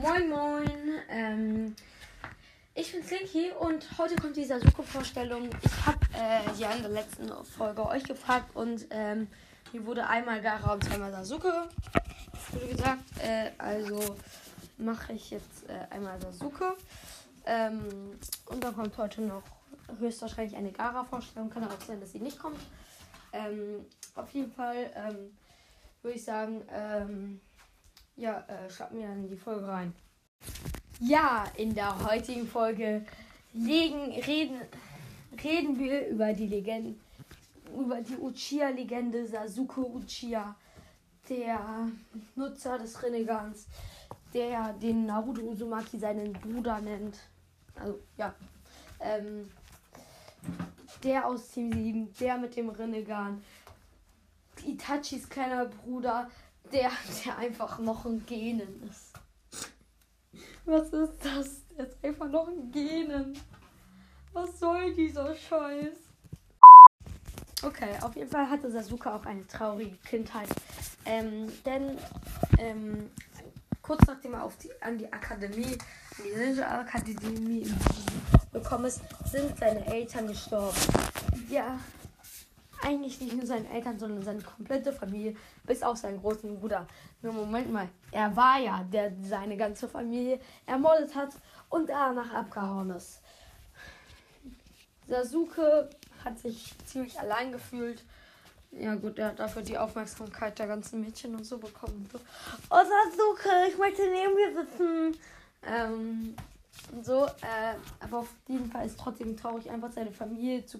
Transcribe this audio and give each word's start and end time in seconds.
Moin 0.00 0.28
Moin, 0.28 0.94
ähm, 1.10 1.74
ich 2.76 2.92
bin 2.92 3.02
Slinky 3.02 3.50
und 3.58 3.84
heute 3.98 4.14
kommt 4.14 4.36
die 4.36 4.44
Sasuke-Vorstellung. 4.44 5.50
Ich 5.60 5.86
habe 5.86 5.98
äh, 6.14 6.60
ja 6.60 6.70
in 6.70 6.82
der 6.82 6.92
letzten 6.92 7.28
Folge 7.44 7.84
euch 7.84 8.04
gefragt 8.04 8.54
und 8.54 8.86
ähm, 8.90 9.26
hier 9.72 9.84
wurde 9.84 10.06
einmal 10.06 10.40
Gara 10.40 10.74
und 10.74 10.84
zweimal 10.84 11.10
Sasuke, 11.10 11.68
gesagt. 12.70 13.02
Äh, 13.24 13.50
also 13.58 14.14
mache 14.76 15.14
ich 15.14 15.32
jetzt 15.32 15.68
äh, 15.68 15.92
einmal 15.92 16.20
Sasuke. 16.20 16.76
Ähm, 17.44 17.80
und 18.46 18.62
dann 18.62 18.76
kommt 18.76 18.96
heute 18.98 19.22
noch 19.22 19.42
höchstwahrscheinlich 19.98 20.56
eine 20.56 20.70
Gara-Vorstellung. 20.70 21.50
Kann 21.50 21.64
auch 21.64 21.80
sein, 21.84 22.00
dass 22.00 22.12
sie 22.12 22.20
nicht 22.20 22.38
kommt. 22.38 22.60
Ähm, 23.32 23.84
auf 24.14 24.30
jeden 24.30 24.52
Fall 24.52 24.92
ähm, 24.94 25.36
würde 26.02 26.16
ich 26.16 26.24
sagen, 26.24 26.62
ähm, 26.72 27.40
ja, 28.18 28.44
äh, 28.48 28.68
starten 28.68 28.98
wir 28.98 29.06
dann 29.06 29.28
die 29.28 29.36
Folge 29.36 29.66
rein. 29.66 29.94
Ja, 31.00 31.44
in 31.56 31.74
der 31.74 32.04
heutigen 32.04 32.46
Folge 32.46 33.04
legen, 33.52 34.12
reden, 34.26 34.60
reden 35.42 35.78
wir 35.78 36.08
über 36.08 36.32
die 36.32 36.46
Legende, 36.46 36.98
über 37.76 38.00
die 38.00 38.16
Uchiha-Legende 38.16 39.26
Sasuke 39.26 39.80
Uchiha, 39.80 40.56
der 41.28 41.88
Nutzer 42.34 42.78
des 42.78 43.00
Renegans, 43.02 43.66
der 44.34 44.72
den 44.74 45.06
Naruto 45.06 45.42
Uzumaki 45.42 45.98
seinen 45.98 46.32
Bruder 46.32 46.80
nennt. 46.80 47.18
Also, 47.76 48.00
ja. 48.16 48.34
Ähm, 49.00 49.48
der 51.04 51.26
aus 51.26 51.50
Team 51.50 51.72
7, 51.72 52.12
der 52.18 52.38
mit 52.38 52.56
dem 52.56 52.70
Renegan, 52.70 53.40
Itachis 54.66 55.28
kleiner 55.28 55.66
Bruder, 55.66 56.28
der, 56.72 56.90
der 57.24 57.38
einfach 57.38 57.78
noch 57.78 58.04
ein 58.04 58.24
Genen 58.26 58.82
ist. 58.88 59.12
Was 60.64 60.90
ist 60.90 61.24
das? 61.24 61.66
Der 61.76 61.86
ist 61.86 62.04
einfach 62.04 62.28
noch 62.28 62.48
ein 62.48 62.70
Genen. 62.70 63.38
Was 64.32 64.58
soll 64.58 64.94
dieser 64.94 65.34
Scheiß? 65.34 65.96
Okay, 67.62 67.90
auf 68.02 68.14
jeden 68.14 68.30
Fall 68.30 68.48
hatte 68.48 68.70
Sasuke 68.70 69.12
auch 69.12 69.24
eine 69.24 69.46
traurige 69.46 69.96
Kindheit. 69.98 70.48
Ähm, 71.04 71.50
denn 71.64 71.98
ähm, 72.58 73.10
kurz 73.82 74.06
nachdem 74.06 74.34
er 74.34 74.44
auf 74.44 74.56
die, 74.58 74.70
an 74.80 74.98
die 74.98 75.12
Akademie, 75.12 75.76
an 76.18 76.24
die 76.24 76.38
Ninja 76.38 76.80
Akademie 76.80 77.72
gekommen 78.52 78.84
ist, 78.84 79.00
sind 79.30 79.58
seine 79.58 79.84
Eltern 79.86 80.28
gestorben. 80.28 80.76
Ja, 81.48 81.78
eigentlich 82.88 83.20
nicht 83.20 83.36
nur 83.36 83.46
seine 83.46 83.68
Eltern, 83.70 83.98
sondern 83.98 84.22
seine 84.22 84.42
komplette 84.42 84.92
Familie, 84.92 85.36
bis 85.64 85.82
auf 85.82 85.98
seinen 85.98 86.20
großen 86.20 86.58
Bruder. 86.58 86.86
Nur 87.22 87.32
Moment 87.32 87.70
mal, 87.70 87.88
er 88.10 88.34
war 88.34 88.58
ja, 88.58 88.84
der 88.84 89.12
seine 89.22 89.56
ganze 89.56 89.88
Familie 89.88 90.40
ermordet 90.66 91.14
hat 91.14 91.30
und 91.68 91.88
danach 91.88 92.32
abgehauen 92.32 92.90
ist. 92.90 93.20
Sasuke 95.06 95.88
hat 96.24 96.38
sich 96.38 96.74
ziemlich 96.86 97.18
allein 97.18 97.52
gefühlt. 97.52 98.02
Ja 98.70 98.94
gut, 98.94 99.18
er 99.18 99.28
hat 99.28 99.38
dafür 99.38 99.62
die 99.62 99.78
Aufmerksamkeit 99.78 100.58
der 100.58 100.66
ganzen 100.66 101.00
Mädchen 101.00 101.34
und 101.34 101.44
so 101.44 101.58
bekommen. 101.58 102.08
Oh 102.70 102.76
Sasuke, 102.76 103.48
ich 103.68 103.78
möchte 103.78 104.02
neben 104.02 104.36
dir 104.36 104.62
sitzen. 104.62 105.20
Ähm, 105.62 106.36
so, 107.02 107.26
äh, 107.26 107.74
aber 108.00 108.18
auf 108.18 108.34
jeden 108.46 108.70
Fall 108.70 108.86
ist 108.86 108.98
trotzdem 108.98 109.36
traurig, 109.36 109.70
einfach 109.70 109.92
seine 109.92 110.12
Familie 110.12 110.64
zu 110.64 110.78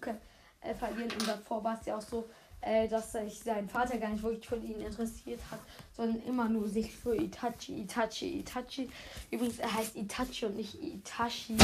äh, 0.68 0.74
verlieren. 0.74 1.10
Und 1.12 1.26
davor 1.26 1.62
war 1.64 1.78
es 1.80 1.86
ja 1.86 1.96
auch 1.96 2.02
so, 2.02 2.28
äh, 2.60 2.88
dass 2.88 3.12
sich 3.12 3.40
sein 3.40 3.68
Vater 3.68 3.98
gar 3.98 4.10
nicht 4.10 4.22
wirklich 4.22 4.46
für 4.46 4.56
ihn 4.56 4.80
interessiert 4.80 5.40
hat, 5.50 5.60
sondern 5.96 6.22
immer 6.24 6.48
nur 6.48 6.68
sich 6.68 6.94
für 6.94 7.16
Itachi, 7.16 7.82
Itachi, 7.82 8.40
Itachi. 8.40 8.90
Übrigens, 9.30 9.58
er 9.58 9.72
heißt 9.72 9.96
Itachi 9.96 10.46
und 10.46 10.56
nicht 10.56 10.74
Itachi. 10.82 11.56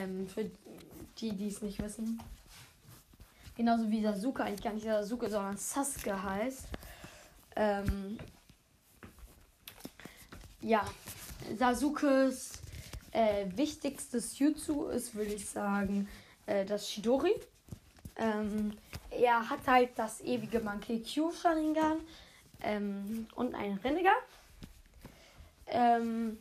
Ähm, 0.00 0.28
für 0.28 0.50
die, 1.18 1.32
die 1.32 1.48
es 1.48 1.62
nicht 1.62 1.82
wissen. 1.82 2.20
Genauso 3.56 3.90
wie 3.90 4.02
Sasuke 4.02 4.44
eigentlich 4.44 4.62
gar 4.62 4.72
nicht 4.72 4.84
Sasuke, 4.84 5.28
sondern 5.28 5.56
Sasuke 5.56 6.22
heißt. 6.22 6.66
Ähm, 7.56 8.18
ja, 10.62 10.84
Sasukes 11.58 12.52
äh, 13.10 13.46
wichtigstes 13.54 14.38
Jutsu 14.38 14.86
ist, 14.86 15.14
würde 15.14 15.34
ich 15.34 15.48
sagen, 15.48 16.08
äh, 16.46 16.64
das 16.64 16.90
Shidori. 16.90 17.34
Ähm, 18.16 18.76
er 19.10 19.48
hat 19.48 19.60
halt 19.66 19.90
das 19.96 20.20
ewige 20.20 20.60
Monkey 20.60 21.02
Q 21.02 21.32
Sharingan 21.32 21.98
ähm, 22.62 23.26
und 23.34 23.54
einen 23.54 23.78
Rennegan. 23.78 24.12
Ähm, 25.66 26.38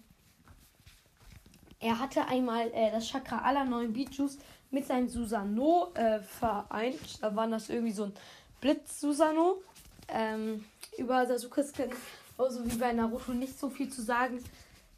er 1.79 1.99
hatte 1.99 2.27
einmal 2.27 2.71
äh, 2.73 2.91
das 2.91 3.07
Chakra 3.07 3.39
aller 3.39 3.65
neuen 3.65 3.93
Bijus 3.93 4.37
mit 4.69 4.85
seinem 4.85 5.09
Susano 5.09 5.91
äh, 5.95 6.19
vereint. 6.19 7.21
Da 7.21 7.35
war 7.35 7.47
das 7.47 7.69
irgendwie 7.69 7.93
so 7.93 8.05
ein 8.05 8.13
Blitz-Susano. 8.61 9.61
Ähm, 10.07 10.63
über 10.97 11.25
Sasukes 11.25 11.71
Skin, 11.71 11.89
so 12.37 12.65
wie 12.65 12.75
bei 12.75 12.91
Naruto, 12.91 13.31
nicht 13.31 13.57
so 13.57 13.69
viel 13.69 13.89
zu 13.89 14.01
sagen, 14.01 14.43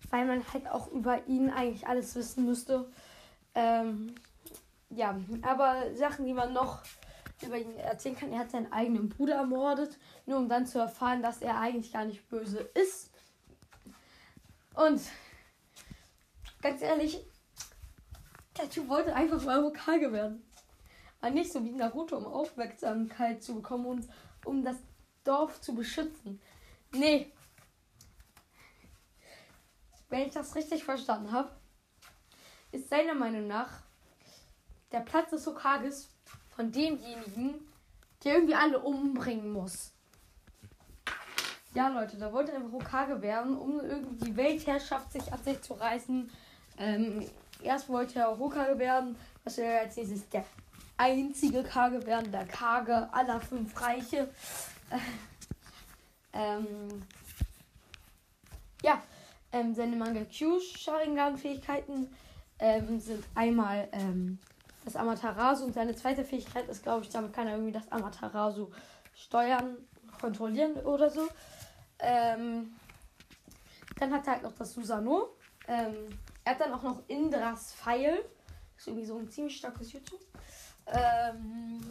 weil 0.10 0.26
man 0.26 0.44
halt 0.54 0.68
auch 0.68 0.92
über 0.92 1.26
ihn 1.28 1.50
eigentlich 1.50 1.88
alles 1.88 2.16
wissen 2.16 2.46
müsste. 2.46 2.86
Ähm, 3.56 4.16
ja, 4.96 5.18
aber 5.42 5.96
Sachen, 5.96 6.26
die 6.26 6.34
man 6.34 6.54
noch 6.54 6.82
über 7.42 7.58
ihn 7.58 7.76
erzählen 7.78 8.16
kann, 8.16 8.32
er 8.32 8.40
hat 8.40 8.52
seinen 8.52 8.72
eigenen 8.72 9.10
Bruder 9.10 9.36
ermordet, 9.36 9.98
nur 10.26 10.38
um 10.38 10.50
dann 10.50 10.66
zu 10.66 10.80
erfahren, 10.80 11.22
dass 11.22 11.42
er 11.42 11.60
eigentlich 11.60 11.92
gar 11.92 12.06
nicht 12.06 12.28
böse 12.30 12.60
ist. 12.60 13.12
Und 14.76 15.02
ganz 16.62 16.82
ehrlich, 16.82 17.26
der 18.58 18.70
Typ 18.70 18.88
wollte 18.88 19.16
einfach 19.16 19.44
mal 19.44 19.62
Hokage 19.64 20.12
werden. 20.12 20.44
Aber 21.22 21.32
nicht 21.32 21.52
so 21.52 21.64
wie 21.64 21.72
Naruto, 21.72 22.18
um 22.18 22.26
Aufmerksamkeit 22.26 23.42
zu 23.42 23.56
bekommen 23.56 23.86
und 23.86 24.08
um 24.46 24.64
das 24.64 24.78
Dorf 25.24 25.62
zu 25.62 25.74
beschützen. 25.74 26.42
Nee. 26.94 27.32
Wenn 30.10 30.28
ich 30.28 30.34
das 30.34 30.56
richtig 30.56 30.84
verstanden 30.84 31.32
habe, 31.32 31.50
ist 32.72 32.90
seiner 32.90 33.16
Meinung 33.16 33.48
nach 33.48 33.82
der 34.94 35.00
Platz 35.00 35.32
des 35.32 35.46
Hokages 35.46 36.10
von 36.56 36.72
demjenigen, 36.72 37.56
der 38.24 38.36
irgendwie 38.36 38.56
alle 38.56 38.80
umbringen 38.80 39.52
muss. 39.52 39.92
Ja, 41.74 41.88
Leute, 41.88 42.18
da 42.18 42.32
wollte 42.32 42.52
er 42.52 42.60
einfach 42.60 42.72
Hokage 42.72 43.22
werden, 43.22 43.58
um 43.58 43.80
irgendwie 43.80 44.26
die 44.26 44.38
Weltherrschaft 44.38 45.12
sich 45.12 45.34
an 45.34 45.44
sich 45.44 45.60
zu 45.62 45.74
reißen. 45.74 46.30
Ähm, 46.78 47.28
erst 47.64 47.90
wollte 47.90 48.20
er 48.20 48.38
Hokage 48.38 48.78
werden, 48.78 49.18
was 49.44 49.58
er 49.58 49.82
als 49.82 49.98
nächstes 49.98 50.30
der 50.30 50.46
einzige 50.98 51.64
Kage 51.64 52.06
werden, 52.06 52.32
der 52.32 52.46
Kage 52.46 53.12
aller 53.12 53.42
fünf 53.42 53.82
Reiche. 53.82 54.30
Äh, 54.92 55.00
ähm, 56.34 57.04
ja, 58.84 59.02
ähm, 59.52 59.74
seine 59.74 59.96
Manga 59.96 60.26
Q 60.26 60.60
Sharingan-Fähigkeiten 60.60 62.16
ähm, 62.60 63.00
sind 63.00 63.24
einmal 63.34 63.88
ähm, 63.92 64.38
das 64.86 64.96
Amaterasu 64.96 65.66
und 65.66 65.74
seine 65.74 65.96
zweite 65.96 66.26
Fähigkeit 66.26 66.68
ist, 66.68 66.84
glaube 66.84 67.04
ich, 67.04 67.10
damit 67.10 67.34
kann 67.34 67.48
er 67.48 67.54
irgendwie 67.54 67.72
das 67.72 67.92
Amaterasu 67.92 68.70
steuern, 69.16 69.78
kontrollieren 70.20 70.74
oder 70.78 71.10
so. 71.10 71.28
Ähm, 72.00 72.74
dann 73.98 74.14
hat 74.14 74.28
er 74.28 74.34
halt 74.34 74.44
noch 74.44 74.54
das 74.54 74.74
Susano. 74.74 75.30
Ähm, 75.68 76.20
er 76.44 76.54
hat 76.54 76.62
dann 76.62 76.74
auch 76.74 76.84
noch 76.84 77.04
Indras 77.08 77.74
Pfeil. 77.74 78.26
Ist 78.78 78.88
irgendwie 78.88 79.06
so 79.06 79.18
ein 79.18 79.30
ziemlich 79.30 79.58
starkes 79.58 79.94
Jutsu. 79.94 80.18
Ähm, 80.88 81.82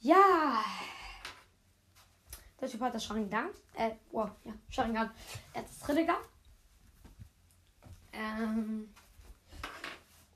ja. 0.00 0.64
Der 2.60 2.68
Typ 2.68 2.80
hat 2.80 2.94
das 2.94 3.04
Sharingan. 3.04 3.50
Äh, 3.74 3.90
wow, 4.10 4.30
ja, 4.44 4.52
Sharingan. 4.70 5.10
Er 5.52 5.60
hat 5.60 5.68
das 5.68 5.88
Rinnegan. 5.88 6.16
Ähm, 8.12 8.88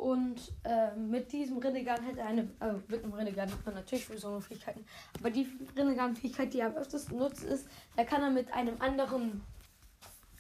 und 0.01 0.41
äh, 0.65 0.97
mit 0.97 1.31
diesem 1.31 1.59
Rinnegan 1.59 2.03
hätte 2.03 2.23
eine, 2.23 2.41
äh, 2.61 2.73
mit 2.89 3.05
einem 3.05 3.13
Rinnegan 3.13 3.53
hat 3.53 3.67
man 3.67 3.75
natürlich 3.75 4.09
besondere 4.09 4.41
Fähigkeiten, 4.41 4.83
aber 5.19 5.29
die 5.29 5.47
Rinnegan-Fähigkeit, 5.77 6.55
die 6.55 6.61
er 6.61 6.69
am 6.69 6.77
öftesten 6.77 7.19
nutzt, 7.19 7.45
ist, 7.45 7.69
da 7.97 8.05
kann 8.05 8.23
er 8.23 8.31
mit 8.31 8.51
einem 8.51 8.81
anderen, 8.81 9.43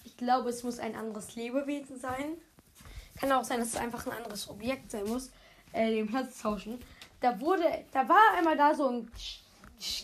ich 0.02 0.16
glaube, 0.16 0.48
es 0.48 0.62
muss 0.62 0.78
ein 0.78 0.96
anderes 0.96 1.36
Lebewesen 1.36 2.00
sein. 2.00 2.38
Kann 3.20 3.30
auch 3.32 3.44
sein, 3.44 3.58
dass 3.58 3.68
es 3.68 3.76
einfach 3.76 4.06
ein 4.06 4.12
anderes 4.12 4.48
Objekt 4.48 4.90
sein 4.92 5.04
muss, 5.04 5.30
äh, 5.72 5.90
den 5.90 6.06
Platz 6.08 6.40
tauschen. 6.40 6.78
Da 7.20 7.38
wurde, 7.38 7.64
da 7.92 8.08
war 8.08 8.38
einmal 8.38 8.56
da 8.56 8.74
so 8.74 8.88
ein 8.88 9.10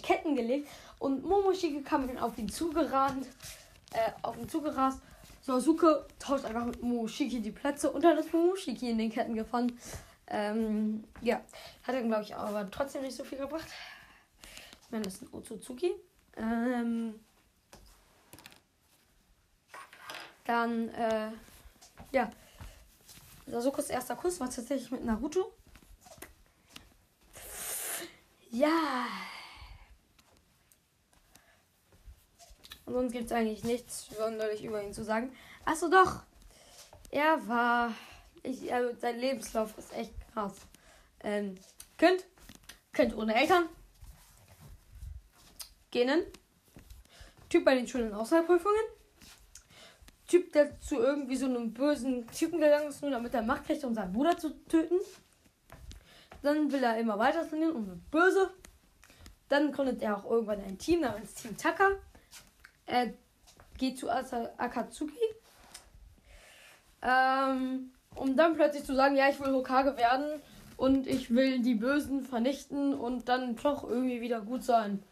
Ketten 0.03 0.37
gelegt 0.37 0.69
und 0.99 1.25
Momoshiki 1.25 1.83
kam 1.83 2.07
dann 2.07 2.19
auf 2.19 2.37
ihn 2.37 2.51
zugerannt, 2.51 3.27
äh, 3.95 4.11
auf 4.21 4.37
ihn 4.37 4.51
zugerast 4.51 5.01
Sasuke 5.47 6.07
tauscht 6.19 6.45
einfach 6.45 6.65
mit 6.65 6.83
Momoshiki 6.83 7.41
die 7.41 7.53
Plätze 7.53 7.91
und 7.91 8.03
dann 8.03 8.19
ist 8.19 8.33
Momoshiki 8.33 8.91
in 8.91 8.99
den 8.99 9.13
Ketten 9.13 9.37
gefahren. 9.37 9.79
Ähm, 10.27 11.05
ja, 11.21 11.41
hat 11.85 11.95
er, 11.95 12.03
glaube 12.03 12.25
ich, 12.25 12.35
aber 12.35 12.69
trotzdem 12.69 13.03
nicht 13.03 13.17
so 13.17 13.23
viel 13.23 13.39
gebracht. 13.39 13.69
Ich 14.83 14.91
meine, 14.91 15.05
das 15.05 15.15
ist 15.15 15.23
ein 15.23 15.33
Otsutsuki. 15.33 15.95
Ähm, 16.37 17.15
Dann, 20.47 20.89
äh, 20.91 21.31
ja. 22.13 22.31
Sasukos 23.47 23.91
erster 23.91 24.17
Kuss 24.17 24.41
war 24.41 24.51
tatsächlich 24.51 24.91
mit 24.91 25.05
Naruto. 25.05 25.53
Ja. 28.51 29.07
Und 32.87 32.95
sonst 32.95 33.13
gibt 33.13 33.27
es 33.27 33.33
eigentlich 33.33 33.65
nichts 33.65 34.09
sonderlich 34.17 34.65
über 34.65 34.83
ihn 34.83 34.93
zu 34.95 35.05
sagen. 35.05 35.33
Achso, 35.65 35.89
doch. 35.89 36.23
Er 37.11 37.47
war. 37.49 37.93
Ich, 38.43 38.73
also 38.73 38.97
sein 38.99 39.19
Lebenslauf 39.19 39.77
ist 39.77 39.93
echt 39.93 40.15
krass. 40.33 40.55
Ähm, 41.21 41.59
Kind. 41.99 42.25
Kind 42.93 43.17
ohne 43.17 43.35
Eltern. 43.35 43.65
Genen. 45.91 46.25
Typ 47.49 47.65
bei 47.65 47.75
den 47.75 47.89
Schulen 47.89 48.15
Auswahlprüfungen. 48.15 48.81
Typ, 50.29 50.53
der 50.53 50.81
zu 50.81 50.97
irgendwie 50.97 51.37
so 51.37 51.47
einem 51.47 51.73
bösen 51.73 52.27
Typen 52.29 52.61
gegangen 52.61 52.89
ist, 52.89 53.03
nur 53.03 53.11
damit 53.11 53.35
er 53.35 53.43
Macht 53.43 53.65
kriegt, 53.67 53.85
um 53.85 53.95
seinen 53.95 54.13
Bruder 54.13 54.37
zu 54.37 54.51
töten. 54.67 54.99
Dann 56.43 56.71
will 56.71 56.83
er 56.83 56.99
immer 56.99 57.19
weiter 57.19 57.49
trainieren 57.49 57.75
und 57.75 57.87
wird 57.87 58.11
böse. 58.11 58.51
Dann 59.49 59.73
gründet 59.73 60.03
er 60.03 60.17
auch 60.17 60.31
irgendwann 60.31 60.63
ein 60.63 60.79
Team 60.79 61.01
namens 61.01 61.35
Team 61.35 61.57
Taka. 61.57 61.91
Er 62.87 63.13
geht 63.79 63.99
zu 63.99 64.11
Akatsuki. 64.11 65.15
Ähm, 67.03 67.93
um 68.15 68.37
dann 68.37 68.55
plötzlich 68.55 68.85
zu 68.85 68.95
sagen, 68.95 69.17
ja, 69.17 69.29
ich 69.29 69.39
will 69.41 69.53
Hokage 69.53 69.97
werden 69.97 70.41
und 70.77 71.07
ich 71.07 71.35
will 71.35 71.61
die 71.61 71.75
Bösen 71.75 72.25
vernichten 72.25 72.95
und 72.95 73.29
dann 73.29 73.57
doch 73.57 73.85
irgendwie 73.85 74.21
wieder 74.21 74.41
gut 74.41 74.65
sein. 74.65 75.03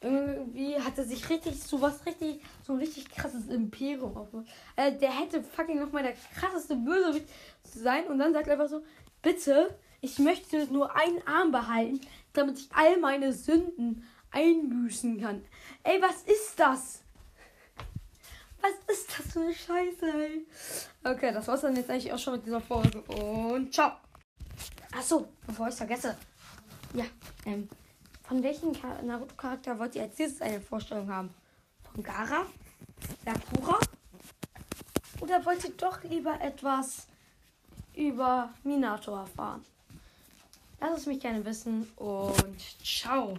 Irgendwie 0.00 0.76
hat 0.80 0.98
er 0.98 1.04
sich 1.04 1.28
richtig 1.30 1.60
zu 1.60 1.80
was 1.80 2.04
richtig, 2.06 2.40
so 2.66 2.72
ein 2.72 2.80
richtig 2.80 3.08
krasses 3.08 3.46
Imperium 3.48 4.16
aufgebaut. 4.16 4.48
Also 4.74 4.98
der 4.98 5.16
hätte 5.16 5.42
fucking 5.42 5.78
nochmal 5.78 6.02
der 6.02 6.14
krasseste 6.34 6.74
Bösewicht 6.74 7.28
sein 7.62 8.06
und 8.08 8.18
dann 8.18 8.32
sagt 8.32 8.48
er 8.48 8.54
einfach 8.54 8.68
so, 8.68 8.82
bitte, 9.20 9.76
ich 10.00 10.18
möchte 10.18 10.66
nur 10.72 10.96
einen 10.96 11.24
Arm 11.26 11.52
behalten, 11.52 12.00
damit 12.32 12.58
ich 12.58 12.68
all 12.72 12.98
meine 12.98 13.32
Sünden 13.32 14.04
einbüßen 14.32 15.20
kann. 15.20 15.44
Ey, 15.82 16.00
was 16.00 16.22
ist 16.22 16.58
das? 16.58 17.02
Was 18.60 18.96
ist 18.96 19.08
das 19.18 19.32
für 19.32 19.40
eine 19.40 19.54
Scheiße, 19.54 20.06
ey? 20.06 20.46
Okay, 21.04 21.32
das 21.32 21.48
war's 21.48 21.62
dann 21.62 21.76
jetzt 21.76 21.90
eigentlich 21.90 22.12
auch 22.12 22.18
schon 22.18 22.34
mit 22.34 22.46
dieser 22.46 22.60
Folge. 22.60 23.00
Und 23.02 23.72
ciao. 23.72 23.92
Achso, 24.92 25.28
bevor 25.46 25.68
ich 25.68 25.74
vergesse. 25.74 26.16
Ja, 26.94 27.04
ähm, 27.46 27.68
von 28.22 28.42
welchem 28.42 28.72
Naruto-Charakter 29.04 29.78
wollt 29.78 29.94
ihr 29.96 30.02
als 30.02 30.18
nächstes 30.18 30.42
eine 30.42 30.60
Vorstellung 30.60 31.10
haben? 31.10 31.34
Von 31.92 32.02
Gara? 32.02 32.46
Sakura? 33.24 33.78
Oder 35.20 35.44
wollt 35.44 35.64
ihr 35.64 35.72
doch 35.76 36.02
lieber 36.04 36.40
etwas 36.40 37.06
über 37.94 38.50
Minato 38.62 39.16
erfahren? 39.16 39.64
Lasst 40.80 40.98
es 40.98 41.06
mich 41.06 41.20
gerne 41.20 41.44
wissen 41.44 41.90
und 41.96 42.56
ciao. 42.84 43.38